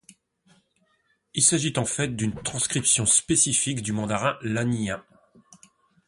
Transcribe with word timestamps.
Il 1.35 1.43
s'agit 1.43 1.73
en 1.77 1.85
fait 1.85 2.07
d'une 2.15 2.33
transcription 2.41 3.05
spécifique 3.05 3.83
du 3.83 3.91
mandarin 3.93 4.35
lanyin. 4.41 5.05